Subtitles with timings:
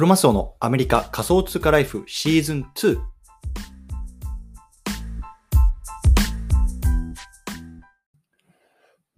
[0.00, 2.98] クロマスオのアメリカ仮想通貨ライフシーズン2。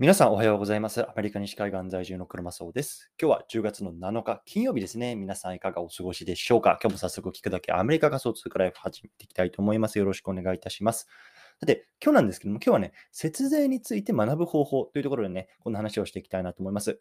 [0.00, 1.02] 皆さんおはようございます。
[1.02, 3.12] アメリカ西海岸在住のクロマスオです。
[3.16, 5.14] 今日は10月の7日金曜日ですね。
[5.14, 6.80] 皆さんいかがお過ごしでしょうか？
[6.82, 10.00] 今日も早速聞くだけアメリカ仮想通貨ライフ始めていきたいと思います。
[10.00, 11.06] よろしくお願いいたします。
[11.60, 17.00] さて、今日なんですけども、今日はね、節税について学ぶ方法というところでね、こんな話をしていきたいなと思います。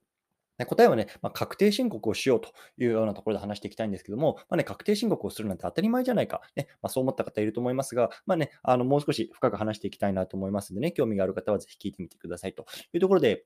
[0.65, 13.45] 答えはね、まあ、確定申告をしようというようなところで話していきたいんですけども、まあね、確定申告をするなんて当たり前じゃないか、ねまあ、そう思った方いると思いますが、まあね、あのもう少し深く話していきたいなと思いますのでね、興味がある方はぜひ聞いてみてくださいというところで、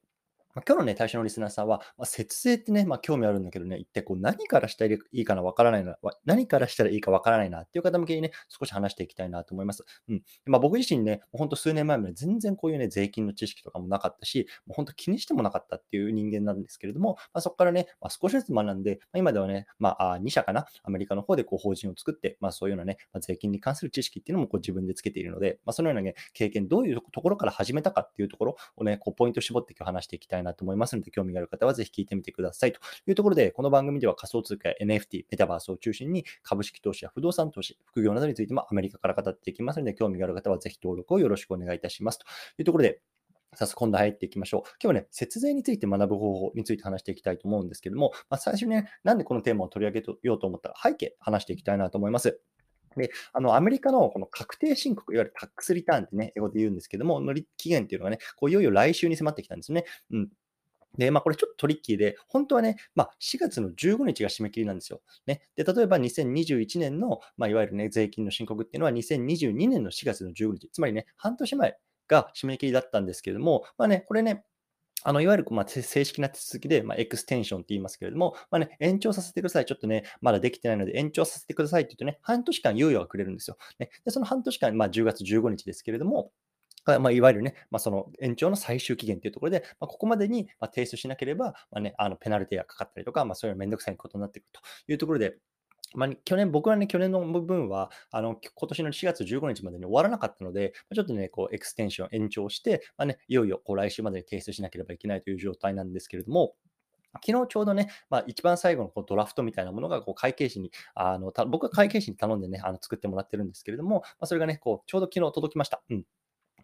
[0.55, 9.83] ま、今日のね、対象のリスナーさんは、まあ、節制ってね、まあ、興味あるんだけどね、一体こう何からしたらいいかなわからないな、何からしたらいいかわからないなっていう方向けにね、少し話していきたいなと思います。
[10.07, 10.23] うん。
[10.45, 42.26] まあ、僕自身ね、ほんと数年前まで全然こういうね、税金の知識とかもなかったし、もう本当気にしてもなかったっていう人間なんですけれども、まあ、そこからね、まあ、少しずつ学んで、ま、今ではね、まあ、2社かな、アメリカの方でこう法人を作って、まあ、そういうようなね、ま、税金に関する知識っていうのもこう自分でつけているので、まあ、そのようなね、経験、どういうところから始めたかっていうところをね、こうポイント絞って今日話していきたいなと思いますので、興味がある方はぜひ聞いてみてくださいというところで、この番組では仮想通貨や NFT、メタバースを中心に株式投資や不動産投資、副業などについてもアメリカから語っていきますので、興味がある方はぜひ登録をよろしくお願いいたしますと
[42.57, 43.02] いうところで、
[43.55, 44.62] 早速今度入っていきましょう。
[44.82, 52.40] 今日はね、節税について学ぶ方法について話していきたいと思うんですけども、まあ、最初ね、なんでこのテーマを取り上げようと思ったか、背景話していきたいなと思います。
[52.98, 59.85] で、あの、アメリカのこの確定申告、いわゆるタックスリターンってね、英語で言うんですけども、の期限っていうのがね、こういよいよ来週に迫ってきたんですね。
[60.12, 60.29] うん。
[60.98, 65.02] で、まあ、これちょっとトリッキーで、本当はね、まあ、4月の15日が締め切りなんですよ。
[65.25, 65.41] ね。
[65.56, 74.46] で、例えば2021年の、まあ、いわゆるね、税金の申告っていうのは2022年の4月の15日、つまりね、半年前が締め切りだったんですけれども、まあね、これね、
[75.06, 79.66] あの、いわゆる、まあ、正式な手続きで、まあ、エクステンションって言いますけれども、まあね、延長させてください。
[79.66, 83.57] ちょっとね、まだできてないので延長させてくださいって言うとね、半年間猶予がくれるんですよ。
[83.78, 86.31] ね、で、その半年間、まあ、10月15日ですけれども、
[86.88, 95.35] まあ、いわゆるね、まあ、その延長の最終期限というところで、まあ、ここまでに提出しなければ、まあね、あのペナルティがかかったりとか、まあ、そういうめんどくさいことになってくるというところで、
[95.94, 106.56] まあ、去年、僕はね、去年の部分は、あの、今年の4月15日までに終わらなかったので、ちょっとね、こう、エクステンション延長して、まあね、いよいよこう来週までに提出しなければいけないという状態なんですけれども、
[107.25, 115.81] 昨日ちょうどね、まあ、一番最後のこうドラフトみたいなものがこう会計士に、あの僕は会計士に頼んでね、あの作ってもらってるんですけれども、まあ、それがね、こうちょうど昨日届きました。
[115.90, 116.03] うん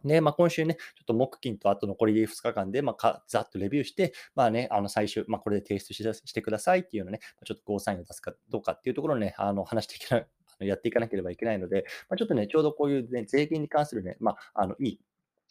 [0.06, 10.28] で、まあ、今週ね、ちょっと木金とあと残り2日間で、まあ、かざっとレビューして、まあね、あの最終、まあ、これで提出してくださいっていうのね、ちょっとゴーサインを出すかどうかっていうところをね、あの話していけない、
[10.67, 15.00] やっていかなければいけないので、まあ、ちょっとね、ちょうどこういう、ね、税金に関するね、まあ、あのいい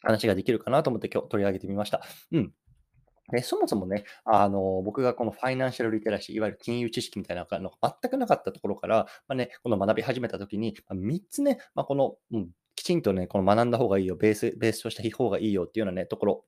[0.03, 2.03] 話ができるかなと思って今日取り上げてみました。
[2.33, 2.55] うん。
[3.33, 16.45] でそもそもね、あの、僕がこのファイナンシャルリテラシー、いわゆる金融知識みたいなのが全くなかったところから、まあね、この学び始めたときに、ま、3つね、まあ、この、うん、きちんとね、この学んだ方がいいよ、ベース、ベースとした方がいいよっていうようなね、ところ、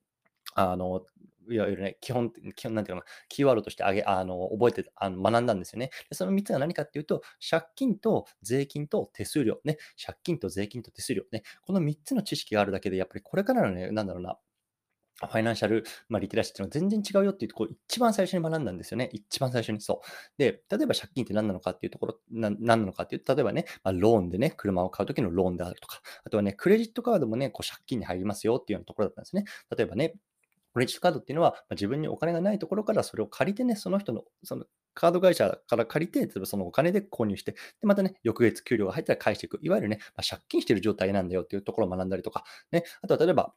[0.55, 1.03] あの、
[1.51, 5.91] いわゆるね、基本、基本なんていうかな、キーワードとしてあげ、あの、覚えて、あの学んだんですよね。
[6.09, 7.21] でその3つが何かっていうと、
[7.51, 14.39] 借金と税金と手数料、ね、借金と税金と手数料、ね、この3つの知識があるだけで、やっぱりこれからのね、なんだろうな、
[15.21, 19.11] ファイナンシャル、まあ、リテラシーっていうのは全然違うよっていうところ、一番最初に学んだんですよね。
[19.13, 20.07] 一番最初にそう。
[20.39, 29.45] で、例えば借金って何なのかっていうところ、な何なのかっていうと、例えばね、まあ、ローンでね、車を買うときのローンであるとか、あとはね、クレジットカードもね、こう借金に入りますよっていうようなところだったんですね。
[29.77, 30.15] 例えばね、
[30.75, 39.59] クレジットカードっていうのは、まあ、自分にお金がないところからそれを借りてね、その人の、そのカード会社から借りて、例えばそのお金で購入して、で、またね、翌月給料が入ったら返していく。
[39.63, 43.55] いわゆるね、まあ、借金してる状態なんだよっていうところを学んだりとか、ね、あとは例えば、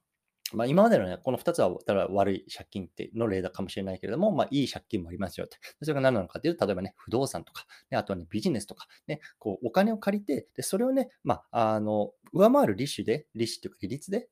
[0.53, 5.57] まあ、今までのね、この2つはただ悪い借金っての例だかもしれないけれども、まあ、いい借金もありますよって。
[5.81, 14.29] それが何なのかというと、例えばね、不動産とか、ね、あとはね、ビジネスとか、ね、こうお金を借りて、でそれをね、まあ、あの上回る利子で、利子というか利率で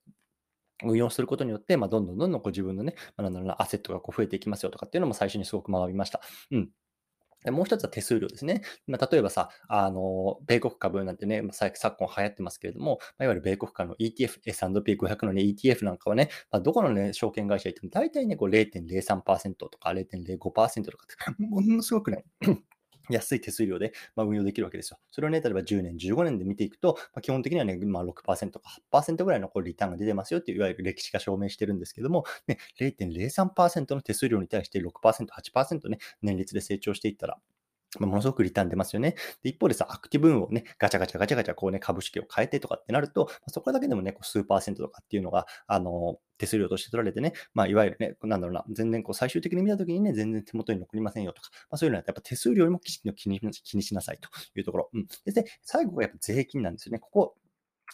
[0.83, 6.21] 運用することによって、まあ、どんどんどんどんこう自分のね、まあ、なんだろうな、アセットがこう増えていきますよとかっていうのも最初にすごく学びました。
[6.51, 6.69] うん。
[7.51, 8.61] もう一つは手数料ですね。
[8.87, 22.25] まあ、例えばさ、あの、米国株なんてね、まあ昨今流行ってますけれども、まあ、いわゆる米国株の ETF、S&P500 の、ね、ETF なんかはね、まあ、どこの、ね、証券会社行っても大体ね、こう0.03%とか0.05%とかって、 ものすごくね、
[23.09, 24.99] 安い手数料で、ま運用できるわけですよ。
[25.11, 28.61] それをね、例えば10年、15年で見ていくと、まあ、基本的にはね、まあ、6%か
[28.91, 34.91] 8%ぐらいのこうリターンが出てますよっていう、いわゆる歴史が証明してるんですけども、ね、0.03%の手数料に対して6%、
[35.27, 37.37] 8%ね、年率で成長していったら、
[37.99, 39.15] まあものすごくリターン出ますよね。
[39.43, 54.89] で、一方でさ、アクティブ運をね、ガチャガチャガチャガチャこうね、株式を変えてとかってなると、まあそこだけでもね、こう数パーセントとかっていうのが、あの、手数料として取られてね、まあ、いわゆるね、なんだろうな、全然こう最終的に見たときにね、全然手元に残りませんよとか、まあ、そういうのはやっぱ手数料よりもきちんと気に気にしなさいというところ。
[54.93, 55.07] うん。
[55.25, 56.99] で、最後がやっぱ税金なんですよね。
[56.99, 57.35] ここ、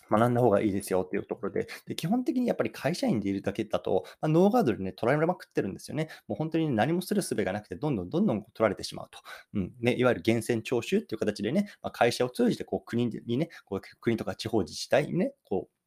[0.10, 6.10] 学んだ方がいいですよっていうところで、で基本的にやっぱり会社員でいるだけだと、まあ、ノーガードでね、取られまくってるんですよね。
[6.28, 9.20] もう本当に何もする術がなくて、どんどんどんどん取られてしまうと。
[9.54, 15.80] うんね、いわゆる源泉徴収っていう形でね、まあ、会社を通じてこう国にね、こう国とか地方自治体にね、こう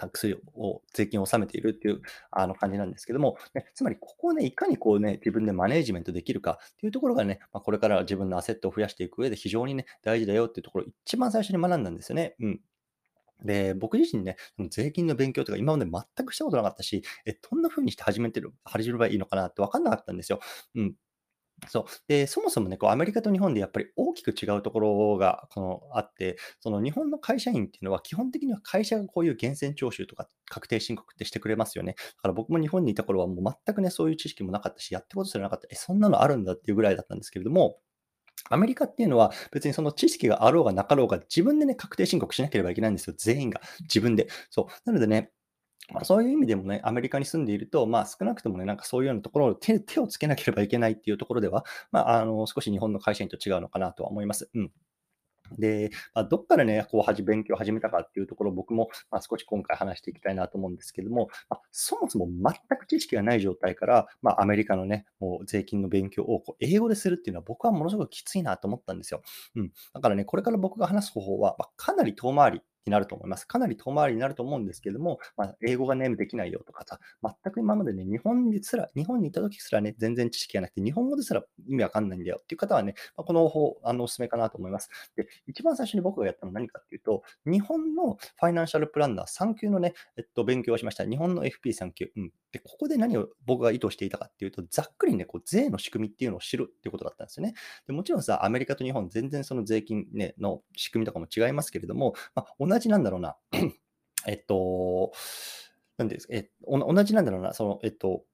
[0.00, 2.00] タックスを、税金を納めているっていう
[2.30, 12.34] あの感じなんですけども、ね、つまりここをね、いかにこうね、自分でマネージメントできるかっていうところがね、まあ、これから自分のアセットを増やしていく上で非常にね、大事だよっていうところを一番最初に学んだんですよね。
[12.40, 12.60] うん。
[13.44, 14.36] で、僕自身ね、
[14.70, 20.40] 税金の勉強とか今まで全くしたことなかったし、え、どんな風にして始めてる、始めればいいのかなって分かんなかったんですよ。
[20.74, 20.94] うん。
[21.68, 21.84] そう。
[22.08, 31.94] で、そもそもね、こうアメリカと日本でやっぱり大きく違うところがこのあって、その日本の会社員っていうのは基本的には会社がこういう源泉徴収とか確定申告ってしてくれますよね。
[31.98, 35.66] だから僕も日本にいた頃はもう全くね、そういう知識もなかったし、やってことすらなかった。
[35.70, 37.78] え、そんなのあるんだっていうぐらいだったんですけれども、
[38.50, 43.14] アメリカっていうのは別にその知識があろうがなかろうが自分でね、確定申告しなければいけないんですよ。
[43.16, 43.60] 全員が。
[43.82, 44.28] 自分で。
[44.50, 44.66] そう。
[44.84, 45.30] なのでね、
[45.92, 54.50] まあ、そういう意味でもね、アメリカに住んでいると、まあ、少なくともね、なんかそういうようなところを手をつけなければいけないっていうところでは、まあ、あの少し日本の会社員と違うのかなとは思います。
[54.54, 54.72] うん。
[55.58, 69.22] で、まあ、どっからね、こう、はじ勉強を始めたかっていうところ、僕も、まあ、少し今回話していきたいなと思うんですけども、まあ、そもそも全く知識がない状態から、まあ、アメリカのね、もう税金の勉強をこう英語でするっていうのは僕はものすごくきついなと思ったんですよ。
[69.56, 69.72] うん。
[69.94, 73.46] だからね、これから僕が話す方法は、まあ、かなり遠回りになると思います。
[73.46, 84.88] かなり遠回りになると思うんですけども、まあ、英語がね、できないよとかさ、全く今までね、日本にすら、日本にいた時すらね、全然知識がなくて、日本語ですら意味わかんないんだよっていう方はね、まあ、この方法、あの、おすすめかなと思います。
[85.16, 91.04] で、一番最初に僕がやったのは何かっていうと、日本のファイナンシャルプランナー3級のね、えっと、勉強をしました。
[91.04, 92.10] 日本の FP3 級。
[92.16, 92.32] うん。
[92.52, 97.54] で、ここで何を僕が意図していたかっていうと、ざっくりね、こう税の仕組みっていうのを知るっていうことだったんですよね。
[97.86, 103.36] でもちろんさ、アメリカと日本、全然その税金、ね、の仕組みとかも違いますけれども、まあ、同同じなんだろうな。
[104.26, 105.12] えっと、
[105.98, 108.24] なんです、え同じなんだろうな、その、えっと、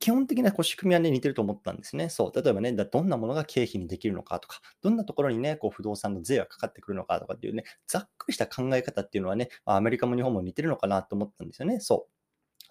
[0.00, 2.08] 基本的なこう仕組みはね、似てると思ったんですね。
[2.10, 2.42] そう。
[2.42, 11.80] 例えばね、どんなものが経費にできるのかとか、どんなところにね、こう不動産の税がかかってくるのかとかっていうね、ざっくりした考え方っていうのはね、アメリカも日本も似てるのかなと思ったんですよね。
[11.80, 12.13] そう。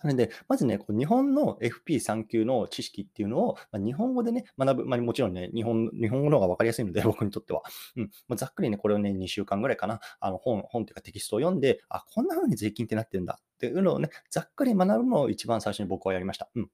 [0.04, 4.86] なので、まずね、こう日本の FP3 級の知識っていうのを、まあ、日本語でね、学ぶ。
[4.86, 7.64] まあ、もちろんね、日本日本語の方が分かりやすいので、 僕にとっては。
[7.96, 8.12] うん。
[8.28, 16.50] まあ、ざっくりね、これをね、2週間ぐらいかな、あの本、本というかテキストを読んで、あ、こんな風に税金ってなってるんだっていうのをね、ざっくり学ぶのを一番最初に僕はやりました。
[16.56, 16.70] うん。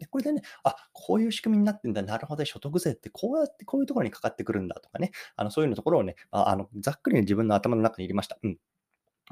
[0.00, 8.38] で、これでね、あ、こういう仕組みになってんだ、なるほど、所得税ってこうやってこういうところにかかってくるんだとかね、あのそういうのところをね、あのざっくり、ね、自分の頭の中に入れました。
[8.42, 8.58] うん。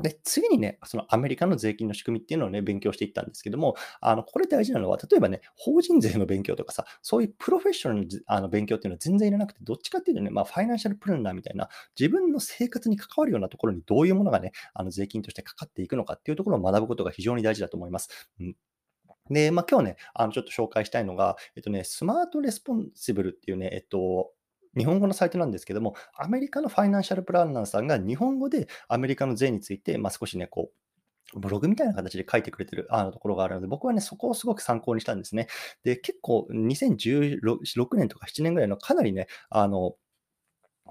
[0.02, 11.68] で、次にね、そのアメリカの税金の仕組みっていうのをね、勉強していったんですけども、あの、これ大事なのは、例えばね、法人税の勉強とかさ、そういうプロフェッショナルのあの勉強っていうのは全然いらなくて、どっちかっていうとね、まあ、ファイナンシャルプランナーみたいな、
[11.98, 18.30] 自分の生活に関わるようなところにどういうものがね、あの税金としてかかっていくのかっていうところを学ぶことが非常に大事だと思います。
[18.40, 18.56] うん
[19.30, 24.32] で、まあ、今日ね、あのちょっと紹介したいのが、えっとね、 Smart Responsible っていうね、えっと、
[24.76, 30.70] 日本語のサイトなんですけども、アメリカのファイナンシャルプランナーさんが日本語でアメリカの税について、まあ、少しね、こ
[31.34, 35.48] う、ブログみたいな形で書いてくれてるあのところがあるので、僕はね、そこをすごく参考にしたんですね。
[35.84, 39.96] で、結構2016年とか7年ぐらいのかなりね、あの、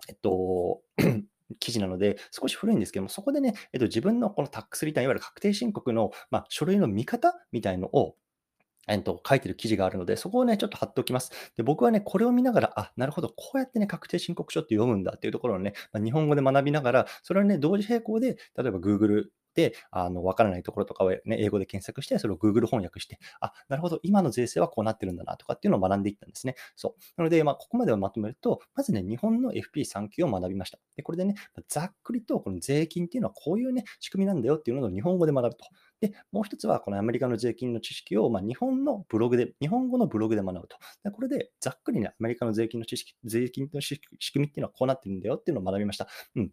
[0.08, 0.82] えっと、
[1.60, 8.16] 記事なので、少し古いんですけども、そこでね、えっと、自分のこのタックスリターン、いわゆる確定申告の、まあ、書類の見方みたいのを、
[8.88, 11.32] えっと、書いてる記事があるので、そこをね、ちょっと貼っておきます。
[11.58, 19.26] で、僕はね、これを見ながら、あ、なるほど、こうやってね、確定申告書って読むんだっていうところをね、まあ、日本語で学びながら、それをね、同時並行で、例えば Google、
[19.92, 26.56] あの、わからないところとかをね、英語で検索して、それを Google 翻訳して、あ、なるほど、今の税制はこうなってるんだなとかっていうのを学んでいったんですね。
[26.76, 27.02] そう。
[27.18, 30.80] なので、まあ、ここまでをまとめると、まずね、日本の FP3 級を学びました。
[30.96, 31.36] で、これでね、
[31.68, 35.66] ざっくりと、この税金っていうのはこういうね、仕組みなんだよっていうのを日本語で学ぶと。
[36.00, 40.78] で、もう一つは、このアメリカの税金の知識を、まあ、日本のブログで、日本語のブログで学ぶと。
[41.04, 44.00] でこれで、ざっくりね、アメリカの税金の知識、税金の仕
[44.34, 46.08] 組みっていうのはこうなってるんだよっていうのを学びました。
[46.36, 46.52] うん。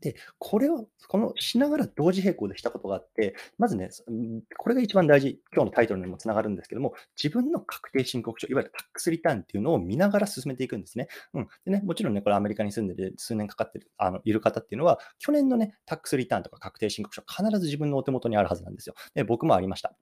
[0.00, 3.90] で、これを、このしながら同時並行でしたことがあって、まずね、
[4.56, 11.08] これが一番大事、今日のタイトルにもつながるんですけども、自分の確定申告書、いわゆるタックスリターンっていうのを見ながら進めていくんですね。
[11.34, 11.48] うん。
[11.64, 18.94] でね、もちろんね、これアメリカに住んでて数年かかってる、あの、いる方っていうのは、去年のね、タックスリターンとか確定申告書、必ず自分のお手元にあるはずなんですよ。
[19.14, 19.94] で、僕もありました。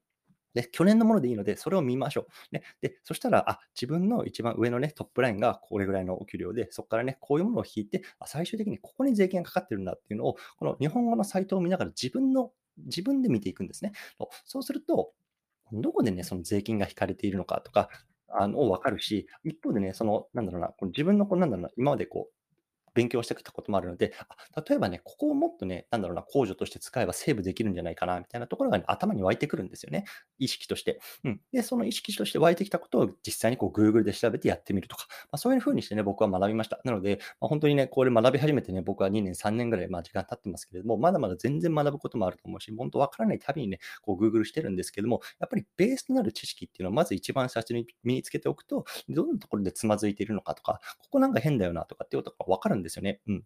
[0.56, 2.54] で、去年のものでいいので、それを見ましょう。
[2.54, 13.92] ね、で、そしたら、あ、自分の一番上のね、トップラインがこれぐらいのお給料で、そこからね、こういうものを引いて、あ最終的にここに税金がかかってるんだっていうのを、この日本語のサイトを見ながら自分の、自分で見ていくんですね。
[14.44, 15.12] そうすると、
[15.72, 17.88] どこでね、その税金が引かれているのかとか、
[18.28, 22.35] あの、分かるし、一方でね、その、なんだろうな、この自分のこう、なんだろうな、今までこう、
[22.96, 24.14] 勉強してきたこともあるので、
[24.68, 30.04] 例えばね、ここをもっとね、なんだろうな、控除として使えばセーブできるんじゃないかな、みたいなところが、ね、頭に湧いてくるんですよね。
[30.38, 31.00] 意識として。
[31.24, 31.40] うん。
[31.52, 36.80] で、その意識として湧いてきたことを実際にこう Google で調べてやってみるとか、まあ、そういう風にしてね、僕は学びました。
[36.84, 53.20] なので、まあ、本当にね、これ学び始めてね、僕は2年、3年ぐらい、まあ、時間経ってますけれども、まだまだ全然学ぶこともあると思うし、本当わからないたびにね、こう Google してるんですけども、やっぱりベースとなる知識っていうのをまず一番最初に身につけておくと、どんなところでつまずいているのかとか、ここなんか変だよなとかっていうことがわかるんですですよね。
[53.26, 53.44] うん。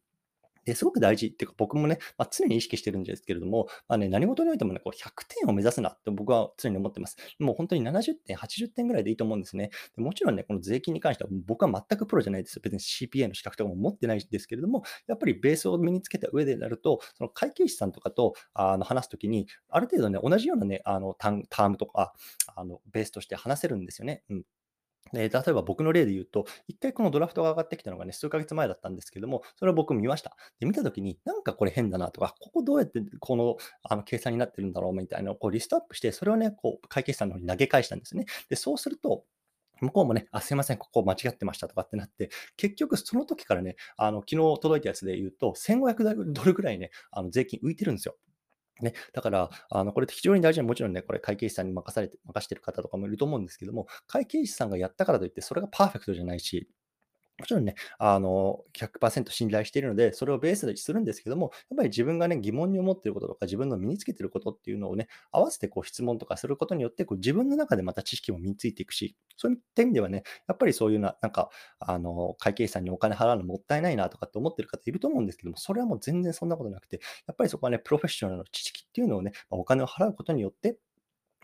[0.64, 7.16] ですごく大事っていうか、僕もね、まあ、常に意識してるんですけれども、まあね、何事においてもね、こう100点を目指すなって僕は常に思ってます。
[7.38, 9.70] もう本当に70点、80点ぐらいでいいと思うんですね。
[9.96, 12.60] でもちろんね、この税金に関しては僕は全くプロじゃないですよ。
[12.62, 22.12] 別に CPA の資格とかも持ってないですけれども、やっぱりベースを身につけた上でなると、その会計士さんとかとあの話すときに、ある程度ね、同じようなね、あのタームとか、
[22.54, 24.22] あのベースとして話せるんですよね。
[24.28, 24.44] うん。
[25.14, 30.36] え例えば僕の例で言うと、一回このドラフトが上がってきたのがね、数ヶ月前だったんですけども、それを僕見ました。
[30.60, 38.26] で、見たときに、なんかこれ変だなとか、ここどうやってこのあの計算になってるんだろうみたいなのをこうリストアップして、それをね、こう会計士さんの方に投げ返したんですね。
[38.48, 39.24] で、そうすると、
[39.80, 48.16] 向こうもね、あ、すいません、ここ間違ってましたとかってなって、結局その時からね、あの昨日届いたやつで言うと、1500ドルぐらいね、あの税金浮いてるんですよ。
[48.82, 56.68] ね、だから、あのこれって非常に大事な、もちろんね、これ会計士さんに任されて、任してる方とかもいると思うんですけども、会計士さんがやったからといって、それがパーフェクトじゃないし、
[57.40, 80.78] もちろんね、あの、100%信頼しているので、それをベースにするんですけども、やっぱり自分がね、疑問に思っていることとか、自分の身につけていることっていうのをね、合わせてこう質問とかすることによって、こう自分の中でまた知識も身についていくし、そういった意味ではね、やっぱりそういうな、なんか、あの、会計士さんにお金払うのもったいないなとかって思ってる方いると思うんですけども、それはもう全然そんなことなくて、やっぱりそこはね、プロフェッショナルの知識っていうのをね、お金を払うことによって、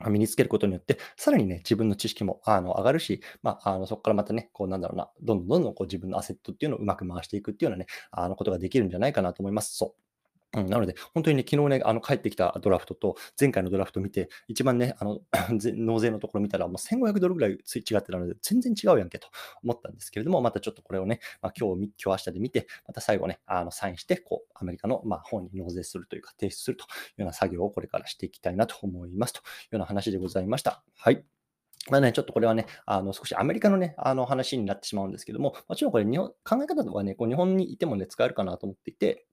[0.09, 9.76] 身につけることによって、さらにね、自分の知識もあの上がるし、まあ、あのそこからまたね、こうなんだろうな、どんどんどんどんこう自分のアセットっていうのをうまく回していくっていうようなね、あのことができるんじゃないかなと思います。
[9.76, 10.06] そう。
[10.55, 19.29] うん、なので、本当にね、昨日ね、あの帰ってきたドラフトと、前回のドラフト見て、一番ね、あの 納税のところ見たら、もう1500ドルぐらい違ってたので、全然違うやんけと
[19.62, 26.87] 思ったんですけれども、またちょっとこれをね、まあ、今日、今日明日で見て、また最後ね、あのサインして、こう、アメリカの、まあ、本に納税するというか、提出するとい
[27.19, 30.83] うような作業をこれからしていきたいなと思いますというような話でございました。
[30.97, 31.25] はい。
[31.91, 39.25] まあね、ちょっとこれはね、あの少しアメリカのね、あの話になってしまうんですけども、もちろんこれ日本、考え方とかね、こう日本にいてもね、使えるかなと思っていて、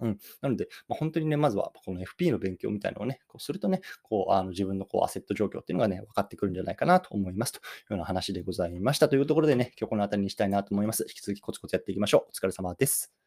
[0.00, 0.18] うん。
[0.40, 9.08] なので、まあ、本当にね、まずはこの FP の勉強みたいなのをね、こうするとね、こうあの自分のこうアセット状況っていうのがね、分かってくるんじゃないかなと思いますというような話でございました。
[9.08, 11.04] というところでね、今日このあたりにしたいなと思います。
[11.08, 12.30] 引き続きコツコツやっていきましょう。
[12.30, 13.19] お疲れ様です。